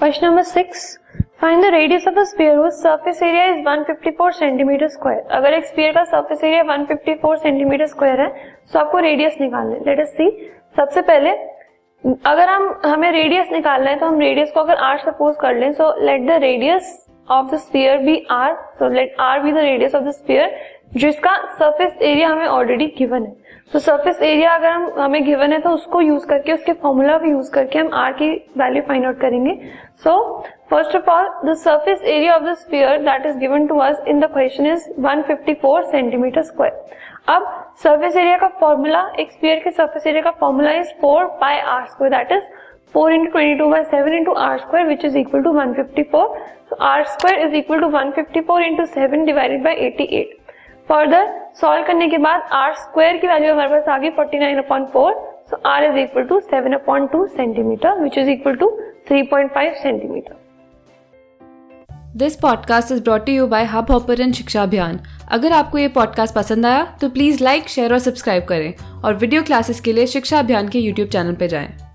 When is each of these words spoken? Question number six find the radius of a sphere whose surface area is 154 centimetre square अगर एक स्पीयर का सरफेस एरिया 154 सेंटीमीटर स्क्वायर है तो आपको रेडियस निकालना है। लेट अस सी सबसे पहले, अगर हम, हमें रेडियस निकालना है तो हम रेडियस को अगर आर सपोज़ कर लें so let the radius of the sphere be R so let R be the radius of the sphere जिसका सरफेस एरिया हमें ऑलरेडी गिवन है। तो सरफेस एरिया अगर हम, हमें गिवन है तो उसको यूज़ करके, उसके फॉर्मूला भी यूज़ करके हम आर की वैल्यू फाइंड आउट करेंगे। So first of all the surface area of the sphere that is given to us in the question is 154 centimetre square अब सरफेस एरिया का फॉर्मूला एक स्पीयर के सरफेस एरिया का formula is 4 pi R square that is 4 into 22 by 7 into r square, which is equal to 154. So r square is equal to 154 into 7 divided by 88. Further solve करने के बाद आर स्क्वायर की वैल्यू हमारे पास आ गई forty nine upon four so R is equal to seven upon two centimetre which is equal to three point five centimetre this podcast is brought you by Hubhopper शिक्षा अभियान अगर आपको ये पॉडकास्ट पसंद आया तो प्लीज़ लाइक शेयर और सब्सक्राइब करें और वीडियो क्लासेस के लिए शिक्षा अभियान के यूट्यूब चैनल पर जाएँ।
Question 0.00 0.24
number 0.24 0.42
six 0.42 0.84
find 1.40 1.62
the 1.62 1.66
radius 1.72 2.06
of 2.08 2.18
a 2.18 2.22
sphere 2.24 2.56
whose 2.56 2.72
surface 2.72 3.22
area 3.22 3.44
is 3.46 3.58
154 3.62 4.30
centimetre 4.34 4.88
square 4.88 5.26
अगर 5.30 5.54
एक 5.54 5.64
स्पीयर 5.64 5.92
का 5.92 6.04
सरफेस 6.04 6.44
एरिया 6.44 6.62
154 6.64 7.36
सेंटीमीटर 7.36 7.86
स्क्वायर 7.86 8.20
है 8.20 8.28
तो 8.72 8.78
आपको 8.78 8.98
रेडियस 8.98 9.36
निकालना 9.40 9.74
है। 9.74 9.84
लेट 9.86 10.00
अस 10.00 10.14
सी 10.16 10.30
सबसे 10.76 11.02
पहले, 11.02 11.30
अगर 12.24 12.48
हम, 12.48 12.80
हमें 12.86 13.10
रेडियस 13.12 13.52
निकालना 13.52 13.90
है 13.90 13.98
तो 13.98 14.06
हम 14.06 14.20
रेडियस 14.20 14.52
को 14.52 14.60
अगर 14.60 14.76
आर 14.88 14.98
सपोज़ 14.98 15.36
कर 15.40 15.54
लें 15.56 15.72
so 15.72 15.92
let 16.04 16.26
the 16.28 16.40
radius 16.42 16.96
of 17.30 17.50
the 17.50 17.58
sphere 17.58 17.98
be 17.98 18.26
R 18.30 18.54
so 18.78 18.88
let 18.88 19.16
R 19.20 19.40
be 19.40 19.52
the 19.52 19.56
radius 19.58 19.94
of 19.94 20.04
the 20.04 20.10
sphere 20.12 20.58
जिसका 20.96 21.36
सरफेस 21.58 21.98
एरिया 22.02 22.28
हमें 22.28 22.46
ऑलरेडी 22.46 22.86
गिवन 22.98 23.24
है। 23.24 23.32
तो 23.72 23.78
सरफेस 23.78 24.22
एरिया 24.22 24.54
अगर 24.54 24.70
हम, 24.70 24.90
हमें 24.98 25.24
गिवन 25.24 25.52
है 25.52 25.58
तो 25.60 25.70
उसको 25.70 26.00
यूज़ 26.00 26.26
करके, 26.26 26.52
उसके 26.52 26.72
फॉर्मूला 26.72 27.18
भी 27.18 27.30
यूज़ 27.30 27.50
करके 27.52 27.78
हम 27.78 27.90
आर 27.94 28.12
की 28.12 28.30
वैल्यू 28.58 28.82
फाइंड 28.88 29.06
आउट 29.06 29.20
करेंगे। 29.20 29.54
So 30.04 30.42
first 30.70 30.96
of 30.96 31.10
all 31.10 31.28
the 31.44 31.54
surface 31.56 32.02
area 32.02 32.34
of 32.36 32.42
the 32.44 32.54
sphere 32.54 32.98
that 33.02 33.26
is 33.26 33.38
given 33.38 33.66
to 33.66 33.78
us 33.78 34.02
in 34.08 34.20
the 34.20 34.30
question 34.32 34.66
is 34.66 34.88
154 35.00 35.82
centimetre 35.90 36.42
square 36.42 36.98
अब 37.28 37.46
सरफेस 37.82 38.16
एरिया 38.16 38.36
का 38.36 38.48
फॉर्मूला 38.60 39.10
एक 39.18 39.32
स्पीयर 39.32 39.58
के 39.64 39.70
सरफेस 39.70 40.06
एरिया 40.06 40.22
का 40.22 40.30
formula 40.40 40.72
is 40.72 40.92
4 41.04 41.24
pi 41.40 41.58
R 41.58 41.86
square 41.86 42.12
that 42.16 42.32
is 42.32 42.44
4 42.94 43.10
into 43.12 43.30
22 43.30 43.66
by 43.70 43.82
7 43.84 44.12
into 44.12 44.32
r 44.32 44.58
square, 44.58 44.86
which 44.86 45.04
is 45.04 45.14
equal 45.14 45.42
to 45.42 45.50
154. 45.50 46.22
So 46.59 46.59
r 46.80 47.04
square 47.04 47.46
is 47.46 47.54
equal 47.54 47.80
to 47.80 47.88
154 47.88 48.62
into 48.62 48.86
7 48.86 49.24
divided 49.26 49.62
by 49.62 49.72
88. 49.72 50.36
Further 50.88 51.26
solve 51.60 51.84
करने 51.86 52.08
के 52.08 52.18
बाद 52.18 52.48
आर 52.52 52.72
स्क्वायर 52.74 53.16
की 53.16 53.26
वैल्यू 53.26 53.52
हमारे 53.52 53.68
पास 53.68 53.88
आ 53.88 53.98
गई 53.98 54.10
forty 54.10 54.38
nine 54.38 54.58
upon 54.58 54.84
four 54.84 55.12
so 55.50 55.60
R 55.66 55.84
is 55.84 55.98
equal 55.98 56.24
to 56.24 56.40
seven 56.40 56.72
upon 56.72 57.06
two 57.06 57.26
centimetre 57.26 58.00
which 58.00 58.18
is 58.18 58.30
equal 58.30 58.56
to 58.56 58.70
three 59.08 59.22
point 59.22 59.52
five 59.52 59.74
centimetre 59.82 60.34
this 62.16 62.36
podcast 62.36 62.92
is 62.92 63.02
brought 63.02 63.28
you 63.28 63.46
by 63.46 63.64
Hubhopper 63.90 64.30
शिक्षा 64.32 64.62
अभियान 64.62 65.00
अगर 65.30 65.52
आपको 65.52 65.78
ये 65.78 65.88
पॉडकास्ट 65.88 66.34
पसंद 66.34 66.66
आया 66.66 66.96
तो 67.00 67.08
प्लीज़ 67.08 67.44
लाइक 67.44 67.68
शेयर 67.68 67.92
और 67.92 67.98
सब्सक्राइब 67.98 68.44
करें 68.44 68.72
और 69.04 69.14
वीडियो 69.14 69.42
क्लासेस 69.42 69.80
के 69.80 69.92
लिए 69.92 70.06
शिक्षा 70.06 70.38
अभियान 70.38 70.68
के 70.68 70.78
यूट्यूब 70.78 71.08
चैनल 71.08 71.34
पर 71.34 71.46
जाएँ। 71.46 71.89